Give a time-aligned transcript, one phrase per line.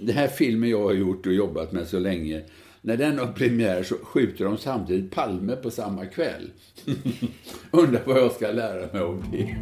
[0.00, 2.42] den här filmen jag har gjort och jobbat med så länge,
[2.82, 6.50] när den har premiär så skjuter de samtidigt Palme på samma kväll.
[7.70, 9.56] Undrar vad jag ska lära mig av det.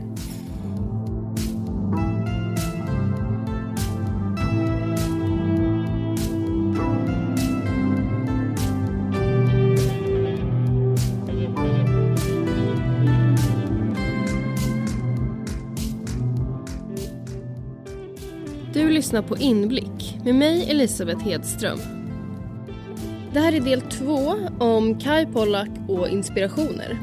[18.73, 19.98] Du lyssnar på Inblick
[20.29, 21.78] med mig Elisabeth Hedström.
[23.32, 26.98] Det här är del två om Kai Pollak och inspirationer.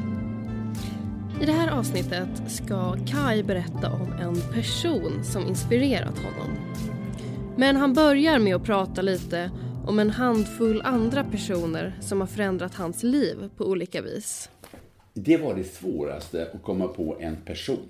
[1.42, 6.56] I det här avsnittet ska Kai berätta om en person som inspirerat honom.
[7.56, 9.50] Men han börjar med att prata lite
[9.86, 14.50] om en handfull andra personer som har förändrat hans liv på olika vis.
[15.14, 17.88] Det var det svåraste, att komma på en person.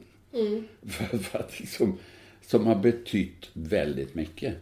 [0.87, 1.99] För, för att liksom,
[2.47, 4.55] som har betytt väldigt mycket.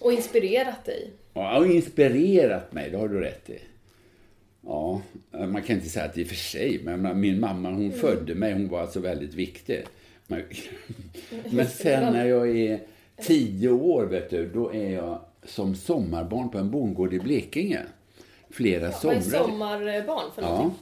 [0.00, 1.10] Och inspirerat dig.
[1.34, 3.58] Ja, och inspirerat mig, det har du rätt i.
[4.66, 8.34] Ja, man kan inte säga att det är för sig, men min mamma hon födde
[8.34, 9.84] mig, hon var alltså väldigt viktig.
[10.26, 10.42] Men,
[11.50, 12.80] men sen när jag är
[13.22, 17.80] tio år, vet du, då är jag som sommarbarn på en bondgård i Blekinge.
[18.50, 19.44] Flera Vad är somrar.
[19.44, 20.48] sommarbarn för Ja.
[20.48, 20.78] någonting?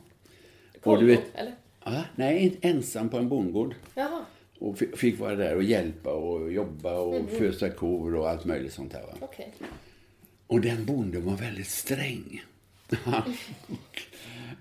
[0.83, 1.55] Och du vet, Kollo, eller?
[1.84, 3.75] ja, nej, inte ensam på en bondgård.
[3.95, 4.25] Jaha,
[4.58, 7.27] Och fi- fick vara där och hjälpa och jobba och Mhm.
[7.28, 9.05] fösa kor och allt möjligt sånt där.
[9.20, 9.52] Okej.
[10.47, 12.42] Och den bonden var väldigt sträng.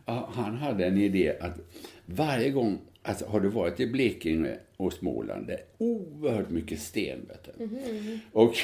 [0.06, 1.60] Han, hade en idé att
[2.06, 7.20] varje gång, alltså har du varit i Blekinge och Småland, det är oerhört mycket sten.
[7.58, 8.20] Du.
[8.32, 8.56] Och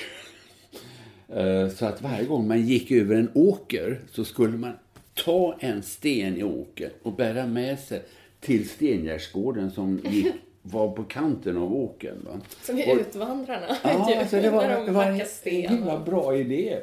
[1.38, 4.74] eh, så att varje gång man gick över en åker så skulle man
[5.14, 8.02] ta en sten i åker och bära med sig
[8.40, 10.34] till stengärdsgården som gick,
[10.72, 12.18] var på kanten av åkern.
[12.26, 12.40] Va?
[12.64, 13.78] Som är Och- utvandrarna.
[13.84, 16.78] Ja, alltså det var, de det var en himla bra idé.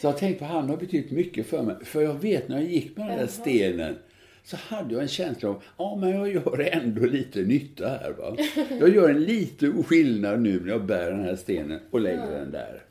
[0.00, 1.76] Så jag tänkte på han har betytt mycket för mig.
[1.84, 3.98] För jag vet när jag gick med den där stenen
[4.44, 8.10] så hade jag en känsla av ja men jag gör ändå lite nytta här.
[8.18, 8.36] Va?
[8.80, 12.50] Jag gör en liten skillnad nu när jag bär den här stenen och lägger den
[12.50, 12.82] där.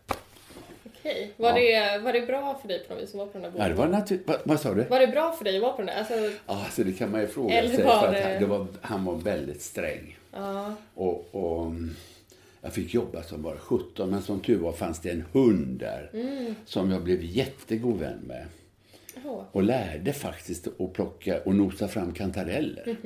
[0.85, 1.31] Okej.
[1.37, 3.59] Var, det, var det bra för dig på något vis att vara på den där
[3.59, 4.19] Ja, det var natur...
[4.25, 4.83] Vad, vad sa du?
[4.83, 5.95] Var det bra för dig att vara på den där?
[5.99, 6.31] Alltså, Ja,
[6.65, 7.83] alltså det kan man ju fråga sig.
[7.83, 10.17] var För att det- han, det var, han var väldigt sträng.
[10.31, 10.75] Ja.
[10.95, 11.95] Och, och mm,
[12.61, 16.11] jag fick jobba som bara 17, men som tur var fanns det en hund där
[16.65, 18.45] som jag blev jättegod vän med.
[19.25, 19.43] Åh.
[19.51, 22.97] Och lärde faktiskt att plocka och nosa fram kantareller.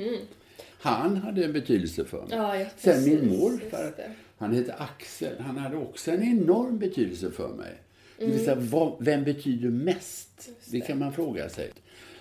[0.79, 2.27] Han hade en betydelse för mig.
[2.31, 3.99] Ja, ja, Sen min morfar, just
[4.37, 7.73] han hette Axel, han hade också en enorm betydelse för mig.
[8.17, 10.49] Det vill säga, vad, vem betyder mest?
[10.71, 11.71] Det kan man fråga sig.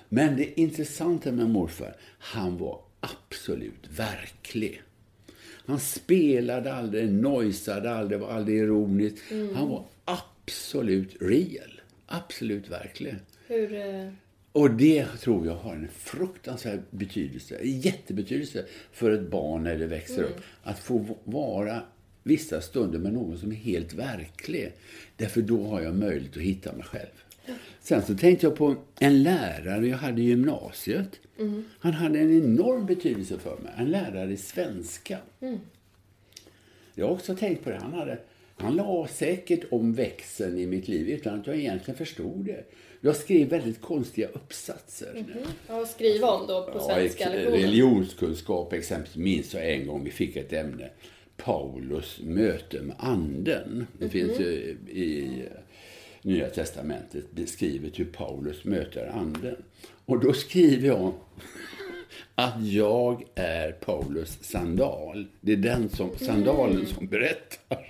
[0.08, 4.82] Men det intressanta med morfar, han var absolut verklig.
[5.66, 9.16] Han spelade aldrig, nojsade aldrig, var aldrig ironisk.
[9.54, 11.80] Han var absolut real.
[12.06, 13.14] Absolut verklig.
[13.46, 13.74] Hur...
[13.74, 14.08] eh,
[14.52, 19.86] Och det tror jag har en fruktansvärd betydelse, en jättebetydelse för ett barn när det
[19.86, 20.40] växer upp.
[20.62, 21.82] Att få vara
[22.22, 24.72] vissa stunder med någon som är helt verklig.
[25.16, 27.21] Därför då har jag möjlighet att hitta mig själv.
[27.80, 31.20] Sen så tänkte jag på en lärare jag hade i gymnasiet.
[31.78, 33.72] Han hade en enorm betydelse för mig.
[33.76, 35.18] En lärare i svenska.
[36.94, 37.78] Jag har också tänkt på det.
[37.82, 38.18] Han, hade,
[38.56, 42.64] han la säkert om växeln i mitt liv utan att jag egentligen förstod det.
[43.00, 45.24] Jag skrev väldigt konstiga uppsatser.
[45.68, 47.60] Ja, skriva om då på svenska Ja, lektionen.
[47.60, 50.90] religionskunskap exempelvis minns jag en gång vi fick ett ämne.
[51.36, 53.86] Paulus möte med anden.
[53.98, 55.42] Det finns ju i
[56.22, 59.56] Nya Testamentet beskrivet hur Paulus möter anden.
[60.04, 61.12] Och då skriver jag
[62.34, 65.26] att jag är Paulus sandal.
[65.40, 67.86] Det är den som, sandalen som berättar.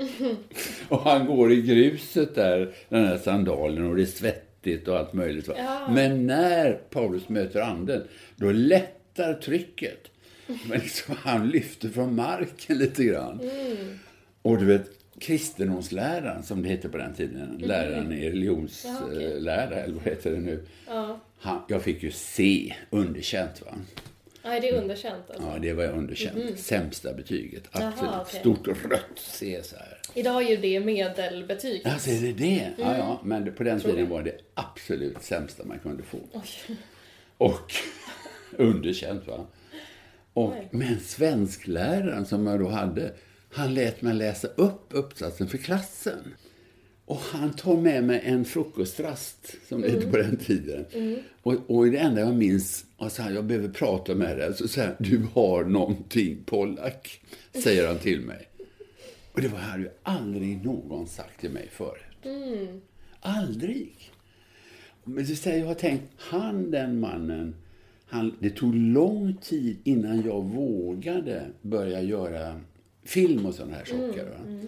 [0.88, 5.12] Och han går i gruset där, den här sandalen, och det är svettigt och allt
[5.12, 5.48] möjligt.
[5.56, 5.88] Ja.
[5.90, 8.02] Men när Paulus möter anden,
[8.36, 10.10] då lättar trycket.
[10.46, 13.40] Men liksom, han lyfter från marken lite grann.
[14.42, 20.04] Och du vet, kristendomsläraren, som det hette på den tiden, läraren i religionslära, eller vad
[20.04, 20.66] heter det nu?
[20.86, 21.20] Ja.
[21.38, 23.74] Han, jag fick ju C, underkänt va.
[24.44, 25.48] Nej, det är underkänt alltså.
[25.48, 26.58] Ja, det var underkänt.
[26.58, 27.62] Sämsta betyget.
[27.70, 27.94] Absolut.
[28.00, 28.40] Jaha, okej.
[28.40, 29.98] Stort rött C så här.
[30.14, 31.82] Idag är ju det medelbetyg.
[31.84, 32.70] Alltså, är det det?
[32.78, 33.20] Ja, ja.
[33.24, 36.18] Men på den tiden var det absolut sämsta man kunde få.
[36.32, 36.76] Oj.
[37.38, 37.72] Och
[38.56, 39.46] underkänt va.
[40.34, 43.12] Och, men svenskläraren som jag då hade,
[43.52, 46.34] han lät mig läsa upp uppsatsen för klassen.
[47.04, 50.84] Och han tar med mig en frukostrast, som det hette på den tiden.
[51.42, 54.96] Och, och det enda jag minns, så här, jag behöver prata med dig, så säger
[54.98, 57.20] du har någonting Pollack,
[57.52, 58.48] säger han till mig.
[59.32, 62.02] Och det var, hade ju aldrig någon sagt till mig förut.
[63.20, 64.12] Aldrig.
[65.04, 67.54] Men det säger jag har tänkt, han den mannen,
[68.06, 72.60] han, det tog lång tid innan jag vågade börja göra
[73.04, 74.24] film och sådana här saker.
[74.24, 74.66] va.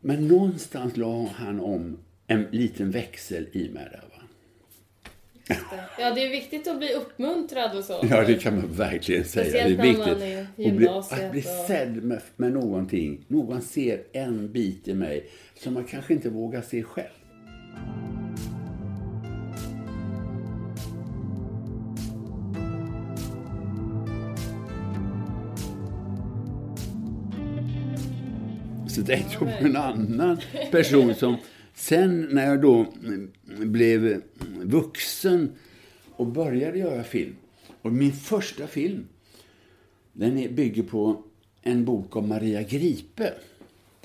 [0.00, 4.00] Men någonstans la han om en liten växel i mig där.
[4.10, 4.22] Va?
[5.98, 8.06] Ja, det är viktigt att bli uppmuntrad och så.
[8.10, 9.44] Ja, det kan man verkligen säga.
[9.44, 10.22] Speciellt det är när man viktigt.
[10.56, 13.24] är i att bli, att bli och- sedd med, med någonting.
[13.28, 17.08] Någon ser en bit i mig som man kanske inte vågar se själv.
[28.98, 30.38] Så tänkte jag på en annan
[30.70, 31.36] person som
[31.74, 32.86] sen när jag då
[33.46, 34.22] blev
[34.62, 35.52] vuxen
[36.10, 37.36] och började göra film.
[37.82, 39.08] Och min första film,
[40.12, 41.22] den bygger på
[41.62, 43.32] en bok av Maria Gripe,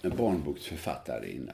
[0.01, 1.53] en barnboksförfattarinna.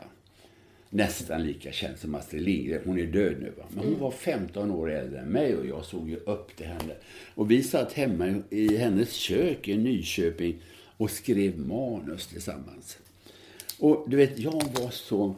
[0.90, 2.82] Nästan lika känd som Astrid Lindgren.
[2.86, 3.54] Hon är död nu.
[3.58, 3.64] Va?
[3.70, 6.94] Men hon var 15 år äldre än mig och jag såg ju upp till henne.
[7.36, 10.62] Och vi satt hemma i hennes kök i Nyköping
[10.98, 12.98] och skrev manus tillsammans.
[13.80, 15.36] Och du vet, jag var så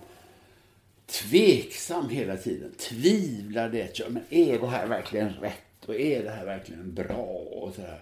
[1.06, 2.72] tveksam hela tiden.
[2.78, 3.90] Tvivlade.
[4.10, 5.86] Men är det här verkligen rätt?
[5.86, 7.26] Och är det här verkligen bra?
[7.52, 8.02] Och, så här.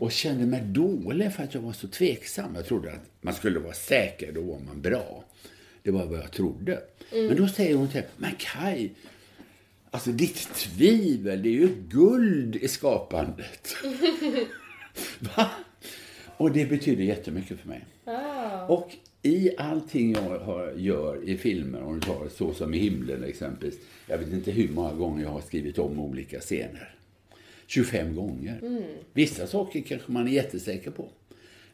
[0.00, 2.54] och kände mig dålig för att jag var så tveksam.
[2.54, 5.24] Jag trodde att man skulle vara säker, då var man bra.
[5.82, 6.82] Det var vad jag trodde.
[7.10, 8.90] Men då säger hon till mig, men Kai,
[9.90, 13.74] alltså ditt tvivel, det är ju guld i skapandet.
[15.18, 15.50] Va?
[16.36, 17.86] Och det betyder jättemycket för mig.
[18.68, 23.24] Och i allting jag har, gör i filmer, om du tar Så som i himlen
[23.24, 23.78] exempelvis.
[24.06, 26.94] Jag vet inte hur många gånger jag har skrivit om olika scener.
[27.66, 28.60] 25 gånger.
[29.12, 31.08] Vissa saker kanske man är jättesäker på.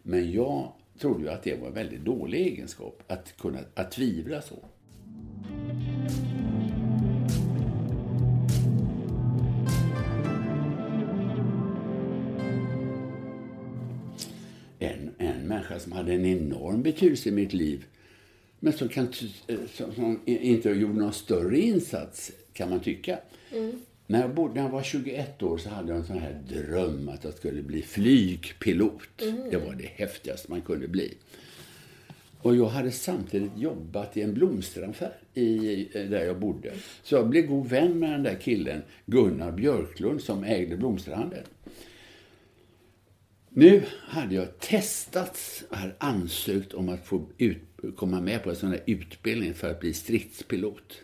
[0.02, 4.43] Men jag trodde ju att det var en väldigt dålig egenskap, att kunna att tvivla
[4.43, 4.64] så.
[15.81, 17.85] Som hade en enorm betydelse i mitt liv
[18.61, 19.09] men som, kan,
[19.47, 19.56] eh,
[19.94, 23.19] som, inte gjorde någon större insats, kan man tycka.
[24.06, 27.09] När, jag bodde, när jag var 21 år så hade jag en sån här dröm
[27.09, 29.09] att jag skulle bli flygpilot.
[29.50, 31.15] Det var det häftigaste man kunde bli.
[32.43, 36.73] Och jag hade samtidigt jobbat i en blomsteraffär i, eh, där jag bodde.
[37.03, 41.44] Så jag blev god vän med den där killen, Gunnar Björklund, som ägde blomsterhandeln.
[43.60, 47.58] Nu hade jag testats, hade ansökt om att få ut,
[47.96, 51.02] komma med på en sån här utbildning för att bli stridspilot.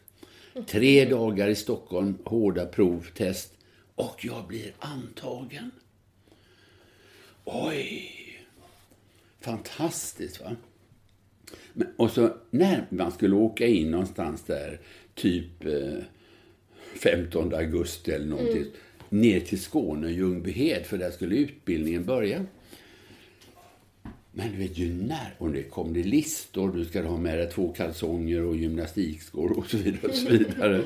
[0.66, 3.54] Tre dagar i Stockholm, hårda prov, test
[3.94, 5.70] och jag blir antagen.
[7.44, 8.12] Oj!
[9.40, 10.56] Fantastiskt, va?
[11.72, 14.80] Men, och så när man skulle åka in någonstans där,
[15.14, 15.98] typ eh,
[17.02, 18.72] 15 augusti eller någonting, mm
[19.08, 22.46] ner till Skåne, Ljungbyhed, för där skulle utbildningen börja.
[24.32, 27.50] Men du vet, ju när, och det kom det listor, du ska ha med dig
[27.50, 30.08] två kalsonger och gymnastikskor och så vidare.
[30.08, 30.84] Och så vidare.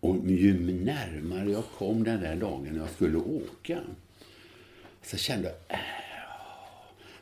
[0.00, 0.54] Och ju
[0.84, 3.80] närmare jag kom den där dagen jag skulle åka,
[5.02, 5.84] så kände jag, äh,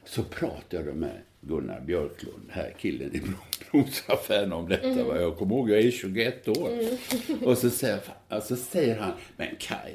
[0.05, 3.23] så pratade jag med Gunnar Björklund, här killen i
[3.71, 5.05] blomsteraffären om detta.
[5.05, 5.21] va.
[5.21, 6.71] Jag kommer ihåg, jag är 21 år.
[7.45, 9.93] Och så säger, jag- så säger han, men Kai,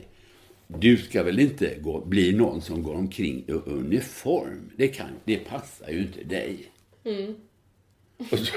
[0.68, 4.72] du ska väl inte gå, bli någon som går omkring i uniform?
[4.76, 6.72] Det, kan, det passar ju inte dig.
[8.32, 8.56] Och, så,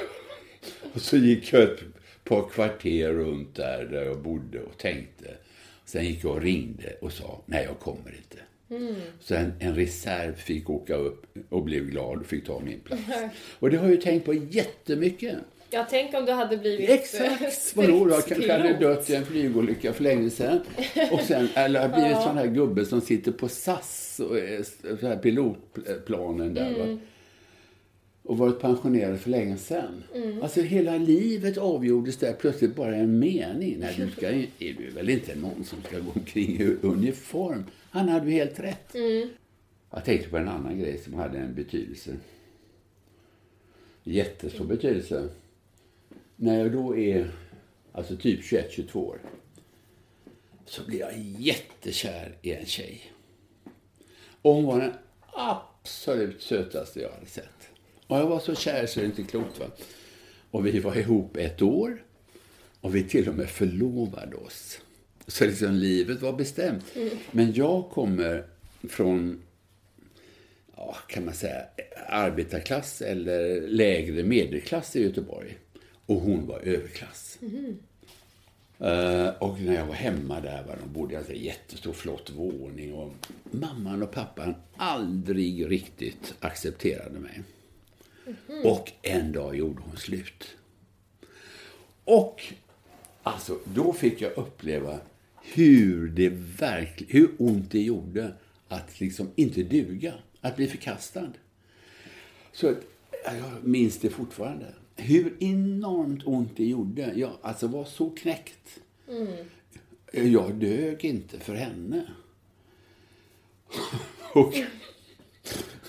[0.94, 1.80] och så gick jag ett
[2.24, 5.36] par kvarter runt där, där jag bodde och tänkte.
[5.84, 8.38] Sen gick jag och ringde och sa, nej jag kommer inte.
[9.20, 13.02] Så en, en reserv fick åka upp och blev glad och fick ta min plats.
[13.58, 15.36] Och det har jag ju tänkt på jättemycket.
[15.70, 17.76] Jag tänk om du hade blivit Exakt!
[17.76, 20.60] Vadå, jag kanske hade dött i en flygolycka för länge sedan.
[21.12, 24.36] Och sen, eller blivit sån här gubbe som sitter på SAS, och
[25.00, 26.78] så här pilotplanen där.
[26.78, 26.98] Va?
[28.28, 30.04] Och varit pensionerad för länge sedan.
[30.42, 33.76] Alltså hela livet avgjordes där plötsligt bara en mening.
[33.78, 37.64] Nej, du ska, är du väl inte någon som ska gå omkring i uniform?
[37.90, 38.94] Han hade ju helt rätt.
[39.90, 42.16] Jag tänkte på en annan grej som hade en betydelse.
[44.04, 45.28] Jättestor betydelse.
[46.36, 47.30] När jag då är
[47.92, 49.18] alltså typ 21-22 år
[50.64, 53.12] så blir jag jättekär i en tjej.
[54.42, 54.92] Och hon var den
[55.32, 57.77] absolut sötaste jag hade sett.
[58.08, 59.60] Och jag var så kär så det är inte klokt.
[59.60, 59.66] Va?
[60.50, 62.02] Och vi var ihop ett år
[62.80, 64.80] och vi till och med förlovade oss.
[65.26, 66.84] Så liksom livet var bestämt.
[67.30, 68.44] Men jag kommer
[68.88, 69.42] från
[70.76, 71.64] ja, kan man säga,
[72.08, 75.58] arbetarklass eller lägre medelklass i Göteborg.
[76.06, 77.38] Och hon var överklass.
[78.78, 82.94] Eh, och när jag var hemma där, var de bodde i en jättestor flott våning.
[82.94, 83.12] Och
[83.50, 87.42] mamman och pappan aldrig riktigt accepterade mig.
[88.64, 90.56] Och en dag gjorde hon slut.
[92.04, 92.42] Och
[93.22, 95.00] alltså, då fick jag uppleva
[95.42, 98.32] hur det verkligen, hur ont det gjorde
[98.68, 101.32] att liksom inte duga, att bli förkastad.
[102.52, 102.78] Så att,
[103.24, 104.74] ja, jag minns det fortfarande.
[104.96, 107.12] Hur enormt ont det gjorde.
[107.14, 108.80] Jag alltså var så knäckt.
[110.12, 112.06] Jag dög inte för henne.
[114.32, 114.54] och,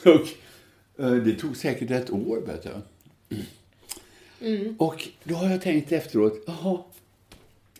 [0.05, 0.27] och
[1.07, 2.69] det tog säkert ett år, vet du.
[4.77, 6.77] Och då har jag tänkt efteråt, jaha,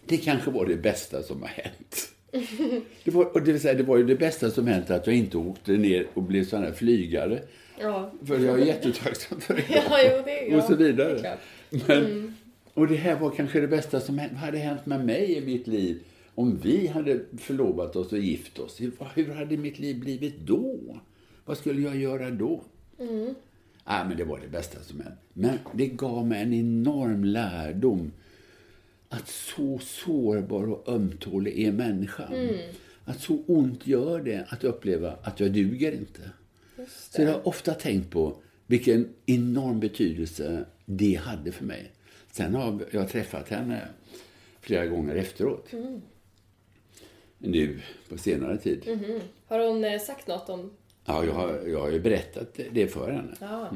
[0.05, 2.11] det kanske var det bästa som har hänt.
[3.03, 5.15] Det var, och det, vill säga, det var ju det bästa som hänt att jag
[5.15, 7.41] inte åkte ner och blev sån här flygare.
[7.79, 8.11] Ja.
[8.25, 9.63] För jag är jättetacksam för det.
[9.69, 11.19] Ja, jo, det, ja, och så det vidare.
[11.19, 11.39] klart.
[11.87, 12.35] Men,
[12.73, 15.67] Och det här var kanske det bästa som hänt- hade hänt med mig i mitt
[15.67, 15.99] liv.
[16.35, 20.75] Om vi hade förlovat oss och gift oss, hur, hur hade mitt liv blivit då?
[21.45, 22.61] Vad skulle jag göra då?
[22.99, 23.35] Mm.
[23.87, 25.19] Nej, men det var det bästa som hänt.
[25.33, 28.11] Men det gav mig en enorm lärdom.
[29.09, 32.33] Att så sårbar och ömtålig är människan.
[32.33, 32.55] Mm.
[33.05, 36.21] Att så ont gör det att uppleva att jag duger inte.
[36.87, 38.37] Så jag har ofta tänkt på
[38.67, 41.91] vilken enorm betydelse det hade för mig.
[42.31, 43.87] Sen har jag träffat henne
[44.61, 45.73] flera gånger efteråt.
[45.73, 46.01] Mm.
[47.37, 47.79] Nu
[48.09, 48.83] på senare tid.
[48.87, 49.19] Mhm.
[49.45, 50.71] Har hon eh, sagt något om...
[51.09, 53.31] Ja, jag har, jag har ju berättat det för henne.
[53.39, 53.69] Ja.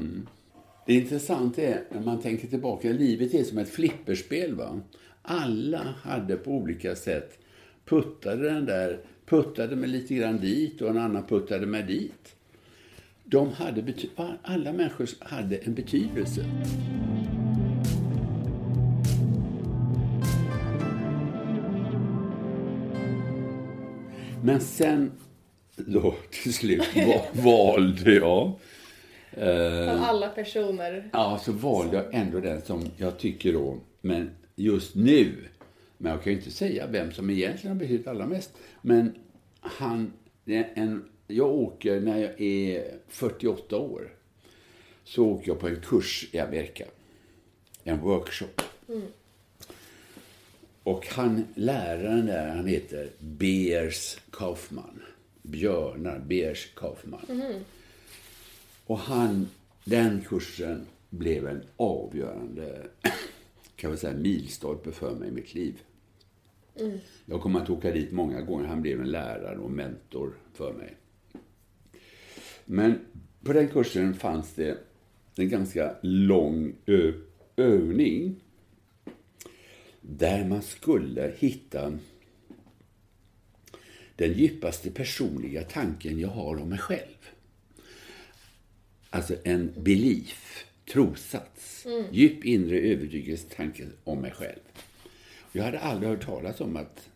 [0.85, 4.55] Det intressanta är när man tänker tillbaka, livet är som ett flipperspel.
[4.55, 4.79] Va?
[5.21, 7.39] Alla hade på olika sätt
[7.85, 12.35] puttade den där, puttade med lite grann dit och en annan puttade med dit.
[13.23, 13.93] De hade
[14.41, 16.45] alla människor hade en betydelse.
[24.43, 25.11] Men sen
[25.75, 28.51] då till slut va- valde jag
[29.89, 31.09] Av alla personer.
[31.13, 35.35] Ja, så valde jag ändå den som jag tycker då, men just nu,
[35.97, 39.15] men jag kan ju inte säga vem som egentligen har betytt allra mest, men
[39.61, 40.13] han,
[40.45, 44.11] en, jag åker när jag är 48 år,
[45.03, 46.85] så åker jag på en kurs i Amerika,
[47.83, 48.61] en workshop.
[50.83, 55.01] Och han, läraren där, han heter Beers Kaufman.
[55.43, 57.25] Björnar Beers Kaufman.
[58.85, 59.47] Och han,
[59.85, 62.87] den kursen blev en avgörande
[63.75, 65.81] kan man säga, milstolpe för mig i mitt liv.
[67.25, 68.67] Jag kommer att åka dit många gånger.
[68.67, 70.95] Han blev en lärare och mentor för mig.
[72.65, 72.99] Men
[73.43, 74.77] på den kursen fanns det
[75.35, 76.75] en ganska lång
[77.55, 78.35] övning
[80.01, 81.99] där man skulle hitta
[84.15, 87.29] den djupaste personliga tanken jag har om mig själv.
[89.09, 91.85] Alltså en belief, trossats.
[92.11, 94.59] Djup inre övertygelse, tanke om mig själv.
[95.51, 97.09] Jag hade aldrig hört talas om att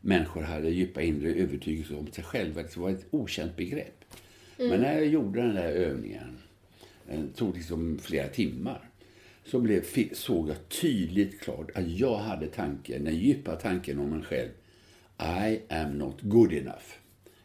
[0.00, 2.62] människor hade djupa inre övertygelse om sig själva.
[2.62, 4.04] Det var ett okänt begrepp.
[4.56, 6.38] Men när jag gjorde den där övningen,
[7.06, 8.90] den tog liksom flera timmar,
[9.44, 14.22] så blev, såg jag tydligt klart att jag hade tanken, den djupa tanken om mig
[14.22, 14.50] själv.
[15.18, 16.84] I am not good enough.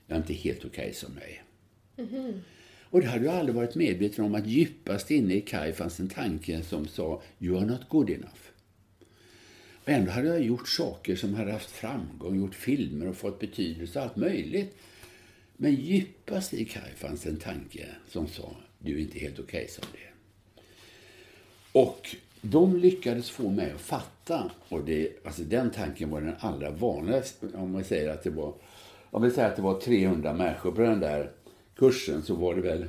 [0.08, 1.44] Jag är inte helt okej som jag är.
[2.92, 6.10] Och det hade jag aldrig varit medveten om att djupast inne i Kai fanns en
[6.10, 8.50] tanke som sa You are not good enough.
[9.84, 14.02] Och ändå hade jag gjort saker som hade haft framgång, gjort filmer och fått betydelse,
[14.02, 14.76] allt möjligt.
[15.58, 19.86] Men djupast i Kai fanns en tanke som sa Du är inte helt okej som
[19.92, 20.10] det.
[21.72, 26.70] Och de lyckades få mig att fatta, och det, alltså den tanken var den allra
[26.70, 28.54] vanligaste, om man säger att det var,
[29.12, 31.32] om vi säger att det var 300 människor på den där
[31.76, 32.86] kursen så var det väl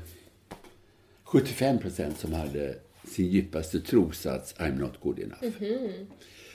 [1.25, 5.63] 75 procent som hade sin djupaste trosats I'm not good enough.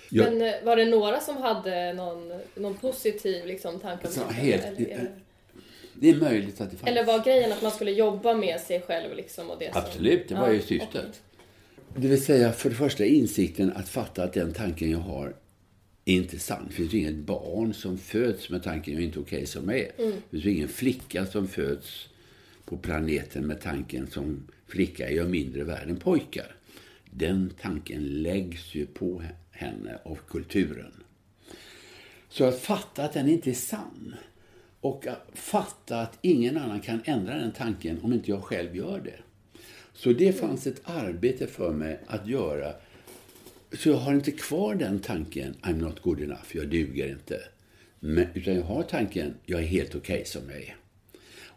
[0.09, 4.19] Jag- Men eh, var det några som hade någon, någon positiv liksom, tanke om Så
[4.27, 4.33] det?
[4.33, 5.11] helt- eller,
[5.93, 6.89] Det är möjligt att det fanns.
[6.89, 9.81] eller var grejen att man skulle jobba med sig själv liksom, och det som...
[9.81, 10.89] Absolut, det var ju syftet.
[10.95, 11.11] okej.
[11.97, 15.35] Det vill säga, för det första insikten att fatta att den tanken jag har
[16.05, 16.65] är inte sann.
[16.67, 19.79] Det finns ju inget barn som föds med tanken jag är inte okej som jag
[19.79, 19.91] är.
[19.97, 22.09] Det finns ju ingen flicka som föds
[22.65, 26.55] på planeten med tanken som flicka är jag mindre värd än pojkar.
[27.11, 30.91] Den tanken läggs ju på henne av kulturen.
[32.29, 34.15] Så att fatta att den inte är sann
[34.81, 39.19] Och fatta att ingen annan kan ändra den tanken om inte jag själv gör det.
[39.95, 42.73] Så det fanns ett arbete för mig att göra.
[43.73, 47.39] Så jag har inte kvar den tanken, I'm not good enough, jag duger inte.
[47.99, 50.75] Men, utan jag har tanken, jag är helt okej okay som jag är.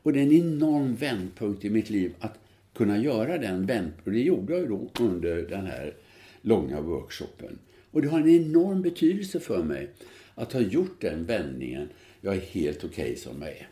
[0.02, 2.38] Och det är en enorm vändpunkt i mitt liv att
[2.74, 4.12] kunna göra den vändpunkten.
[4.12, 5.94] Det gjorde jag ju då under den här
[6.42, 7.58] långa workshopen.
[7.90, 9.90] Och det har en enorm betydelse för mig
[10.34, 11.88] att ha gjort den vändningen.
[12.20, 13.68] Jag är helt okej okay som jag är.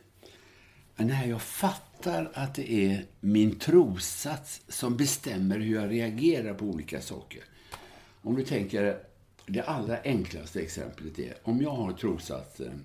[0.97, 1.86] Men när jag fattar
[2.33, 7.45] att det är min trossats som bestämmer hur jag reagerar på olika saker.
[8.23, 8.99] Om du tänker,
[9.47, 12.85] det allra enklaste exemplet är, om jag har trossatsen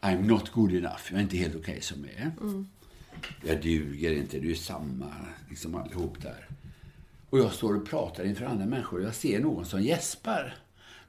[0.00, 2.32] I'm not good enough, jag är inte helt okej okay som jag är.
[2.40, 2.68] Mm.
[3.46, 5.14] Jag duger inte, du är samma,
[5.48, 6.48] liksom allihop där.
[7.30, 10.56] Och jag står och pratar inför andra människor och jag ser någon som gäspar.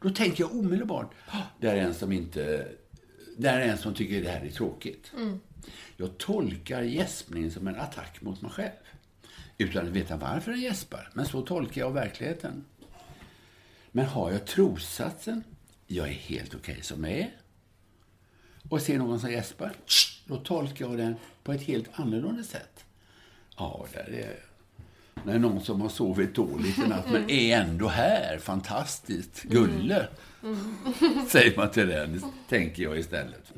[0.01, 2.67] Då tänker jag omedelbart, ah, det är en som inte,
[3.37, 5.11] det är en som tycker det här är tråkigt.
[5.17, 5.39] Mm.
[5.97, 8.71] Jag tolkar gäspningen som en attack mot mig själv.
[9.57, 11.09] Utan att veta varför jag gäspar.
[11.13, 12.65] Men så tolkar jag verkligheten.
[13.91, 15.43] Men har jag trossatsen,
[15.87, 17.31] jag är helt okej okay som jag är.
[18.69, 19.73] Och ser någon som gäspar,
[20.25, 22.85] då tolkar jag den på ett helt annorlunda sätt.
[23.57, 24.35] Ja, där är jag.
[25.25, 28.39] När någon som har sovit dåligt i natt, men är ändå här.
[28.39, 29.43] Fantastiskt.
[29.43, 30.07] Gulle,
[30.43, 30.75] mm.
[31.27, 33.53] säger man till den, tänker jag istället.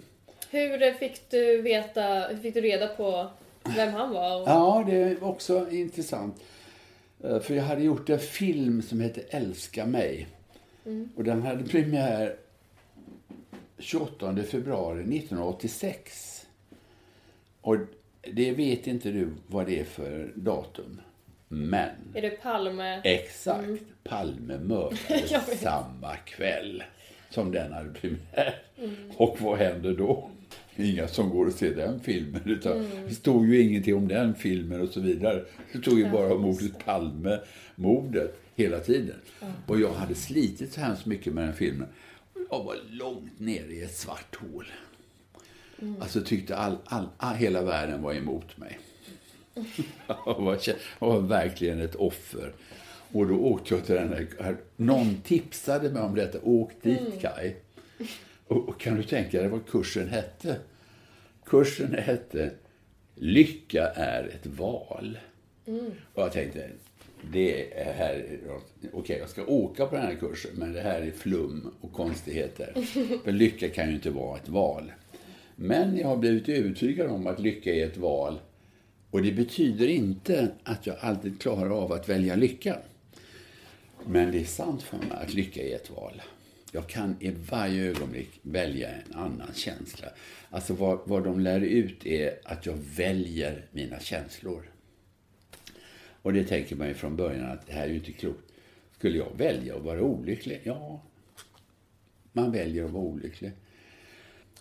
[0.51, 3.27] Hur fick du veta, hur fick du reda på
[3.75, 4.39] vem han var?
[4.46, 6.44] Ja, det är också intressant.
[7.24, 10.27] Eh, för jag hade gjort en film som heter Älska mig.
[10.86, 11.10] Mm.
[11.15, 12.36] Och den hade premiär
[13.77, 16.46] 28 februari 1986.
[17.62, 17.75] Och
[18.22, 21.01] det vet inte du vad det är för datum.
[21.48, 21.89] Men...
[22.15, 23.01] Är det Palme?
[23.03, 23.63] Exakt.
[23.63, 23.79] Mm.
[24.03, 26.84] Palme mördades samma kväll
[27.29, 28.62] som den hade premiär.
[28.77, 29.12] Mm.
[29.18, 30.29] Och vad händer då?
[30.79, 32.41] Inga som går och ser den filmen.
[32.45, 33.07] Utan mm.
[33.07, 35.45] Det stod ju ingenting om den filmen och så vidare.
[35.71, 37.39] Det stod ju bara om mordet Palme,
[37.75, 39.15] mordet, hela tiden.
[39.41, 39.53] Mm.
[39.67, 41.88] Och jag hade slitit så hemskt mycket med den filmen.
[42.51, 44.65] Jag var långt nere i ett svart hål.
[45.82, 46.01] Mm.
[46.01, 48.80] Alltså tyckte all, all, all, hela världen var emot mig.
[50.08, 50.60] jag, var,
[50.99, 52.54] jag var verkligen ett offer.
[53.12, 57.19] Och då åkte jag till den där, någon tipsade mig om detta, åk dit mm.
[58.49, 60.57] Och, och, kan du tänka dig vad kursen hette?
[61.45, 62.51] Kursen hette
[63.15, 65.17] Lycka är ett val.
[65.65, 65.91] Mm.
[66.13, 66.69] Och jag tänkte,
[67.31, 71.01] det är här, okej okay, jag ska åka på den här kursen, men det här
[71.01, 72.73] är flum och konstigheter.
[73.23, 74.91] För lycka kan ju inte vara ett val.
[75.55, 78.39] Men jag har blivit övertygad om att lycka är ett val.
[79.12, 82.79] Och det betyder inte att jag alltid klarar av att välja lycka.
[84.05, 86.21] Men det är sant för mig att lycka är ett val.
[86.71, 90.08] Jag kan i varje ögonblick välja en annan känsla.
[90.49, 94.63] Alltså vad, vad de lär ut är att jag väljer mina känslor.
[96.21, 98.43] Och det tänker man ju från början att det här är ju inte klokt.
[98.97, 100.62] Skulle jag välja att vara olycklig?
[100.63, 101.01] Ja,
[102.32, 103.51] man väljer att vara olycklig.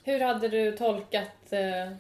[0.04, 1.92] Hur hade du tolkat eh,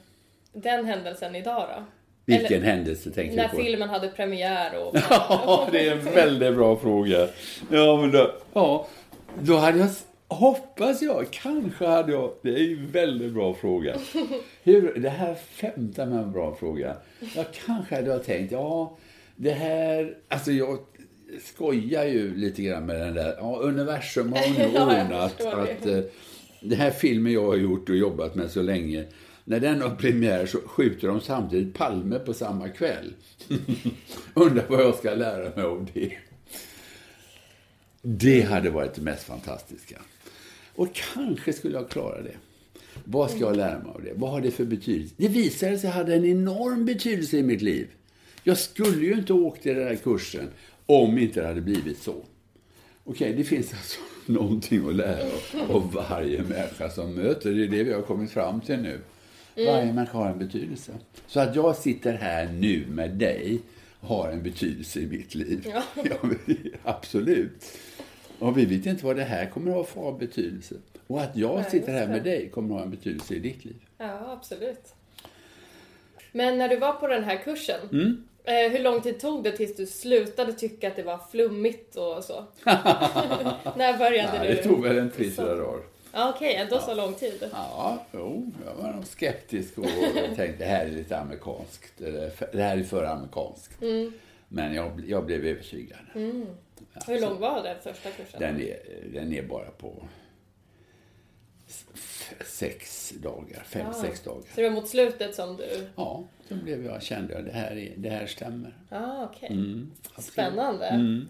[0.52, 1.84] den händelsen idag då?
[2.24, 3.56] Vilken Eller, händelse tänker du på?
[3.56, 4.96] När filmen hade premiär och...
[5.10, 7.28] ja, det är en väldigt bra fråga.
[7.70, 8.86] Ja, men då, ja,
[9.42, 9.88] då hade jag...
[10.28, 11.30] Hoppas jag.
[11.30, 12.32] Kanske hade jag...
[12.42, 13.96] Det är ju en väldigt bra fråga.
[14.62, 16.96] Hur, det här femte med en bra fråga.
[17.34, 18.96] Jag kanske hade jag tänkt, ja,
[19.36, 20.16] det här...
[20.28, 20.78] Alltså jag
[21.44, 23.34] skojar ju lite grann med den där...
[23.38, 25.86] Ja, universum har nu ordnat ja, att...
[25.86, 26.00] Uh,
[26.60, 29.04] den här filmen jag har gjort och jobbat med så länge
[29.44, 33.12] när den har premiär så skjuter de samtidigt Palme på samma kväll.
[34.34, 36.12] Undrar vad jag ska lära mig av det.
[38.02, 40.00] Det hade varit det mest fantastiska.
[40.74, 42.34] Och kanske skulle jag klara det.
[43.04, 44.12] Vad ska jag lära mig av det?
[44.14, 45.14] Vad har det för betydelse?
[45.16, 47.88] Det visade sig ha en enorm betydelse i mitt liv.
[48.42, 50.48] Jag skulle ju inte åkt till den här kursen
[50.86, 52.14] om inte det hade blivit så.
[53.04, 54.00] Okej, det finns alltså
[54.32, 55.30] någonting att lära
[55.68, 57.50] av varje människa som möter.
[57.50, 59.00] Det är det vi har kommit fram till nu.
[59.56, 59.74] Mm.
[59.74, 60.92] Varje människa har en betydelse.
[61.26, 63.60] Så att jag sitter här nu med dig
[64.00, 65.66] har en betydelse i mitt liv.
[65.74, 65.82] Ja.
[66.04, 66.16] ja
[66.84, 67.78] absolut.
[68.38, 70.74] Och vi vet inte vad det här kommer att ha för betydelse.
[71.06, 73.64] Och att jag Nej, sitter här med dig kommer att ha en betydelse i ditt
[73.64, 73.76] liv.
[73.98, 74.94] Ja, absolut.
[76.32, 78.24] Men när du var på den här kursen, mm.
[78.44, 82.24] eh, hur lång tid tog det tills du slutade tycka att det var flummigt och
[82.24, 82.44] så?
[83.76, 84.54] när började Nej, du?
[84.54, 85.80] Det tog väl en tre, fyra dagar.
[86.12, 87.48] Okej, okay, ändå så lång tid.
[87.52, 89.86] Ja, jo, jag var nog skeptisk och
[90.36, 91.92] tänkte det här är lite amerikanskt.
[92.52, 93.82] Det här är för amerikanskt.
[93.82, 94.12] Mm.
[94.48, 95.98] Men jag, jag blev övertygad.
[96.14, 96.46] Mm.
[97.06, 98.40] Hur lång var den första kursen?
[98.40, 98.78] Den är,
[99.12, 100.02] den är bara på
[102.46, 103.92] sex dagar, fem, Ja.
[103.92, 104.42] sex dagar.
[104.54, 105.86] Så det var mot slutet som du...
[105.96, 108.74] Ja, då blev jag, kände jag det här, är, det här stämmer.
[108.88, 109.48] Ah, okej.
[109.52, 109.90] Mm.
[110.18, 111.26] Spännande.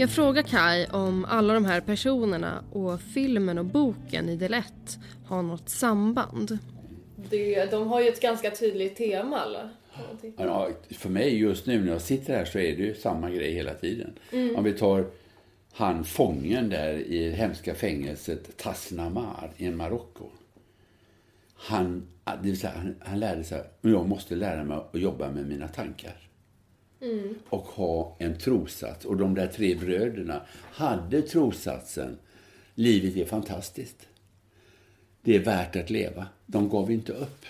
[0.00, 4.64] Jag frågar Kai om alla de här personerna och filmen och boken i del 1
[5.26, 6.58] har något samband.
[7.30, 9.70] Det, de har ju ett ganska tydligt tema, eller?
[10.36, 13.54] Ja, för mig just nu när jag sitter här så är det ju samma grej
[13.54, 14.18] hela tiden.
[14.56, 15.06] Om vi tar
[15.72, 20.24] han fången där i det hemska fängelset Tasnamar i Marocko.
[21.54, 25.30] Han, det vill säga, han, han lärde sig att jag måste lära mig att jobba
[25.30, 26.29] med mina tankar.
[27.00, 27.34] Mm.
[27.48, 29.04] Och ha en trossats.
[29.04, 32.18] Och de där tre bröderna hade trossatsen
[32.74, 34.06] livet är fantastiskt.
[35.22, 36.26] Det är värt att leva.
[36.46, 37.44] De gav inte upp.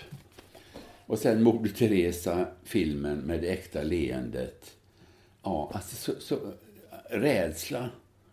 [1.05, 4.71] Och sen Moder Teresa, filmen med det äkta leendet.
[5.43, 6.39] Ja, alltså så, så,
[7.09, 7.89] rädsla.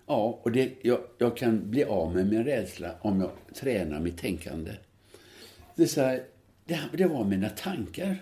[0.07, 4.18] Ja, och det, jag, jag kan bli av med min rädsla om jag tränar mitt
[4.18, 4.72] tänkande.
[5.74, 6.24] Det, är så här,
[6.64, 8.16] det, det var mina tankar.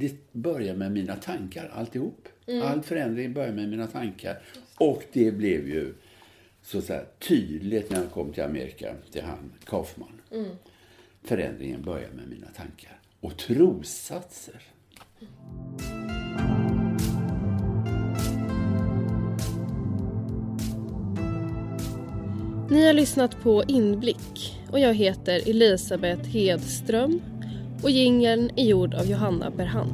[0.00, 2.28] Det börjar med mina tankar, alltihop.
[2.62, 4.42] All förändring börjar med mina tankar.
[4.78, 5.94] Och det blev ju
[6.62, 10.20] så, så här, tydligt när jag kom till Amerika, till han Kaufman.
[11.22, 13.00] Förändringen börjar med mina tankar.
[13.20, 14.62] Och trossatser.
[22.70, 27.20] Ni har lyssnat på Inblick och jag heter Elisabeth Hedström
[27.82, 29.88] och jingeln är gjord av Johanna Berhan.